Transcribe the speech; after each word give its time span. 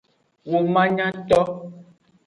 Womanyato. 0.49 1.39